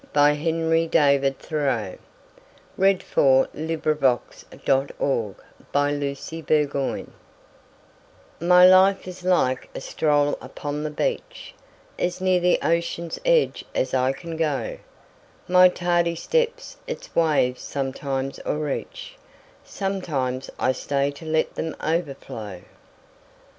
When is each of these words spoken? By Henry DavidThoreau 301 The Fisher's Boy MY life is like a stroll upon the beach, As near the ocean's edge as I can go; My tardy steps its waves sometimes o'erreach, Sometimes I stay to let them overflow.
By 0.13 0.31
Henry 0.33 0.87
DavidThoreau 0.87 1.95
301 1.99 1.99
The 1.99 1.99
Fisher's 2.01 3.07
Boy 6.65 7.05
MY 8.39 8.65
life 8.65 9.07
is 9.07 9.23
like 9.23 9.69
a 9.75 9.79
stroll 9.79 10.39
upon 10.41 10.81
the 10.81 10.89
beach, 10.89 11.53
As 11.99 12.19
near 12.19 12.39
the 12.39 12.57
ocean's 12.63 13.19
edge 13.23 13.63
as 13.75 13.93
I 13.93 14.11
can 14.13 14.35
go; 14.37 14.79
My 15.47 15.69
tardy 15.69 16.15
steps 16.15 16.77
its 16.87 17.15
waves 17.15 17.61
sometimes 17.61 18.39
o'erreach, 18.43 19.17
Sometimes 19.63 20.49
I 20.57 20.71
stay 20.71 21.11
to 21.11 21.25
let 21.25 21.53
them 21.53 21.75
overflow. 21.79 22.63